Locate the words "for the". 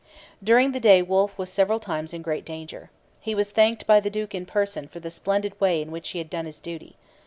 4.87-5.11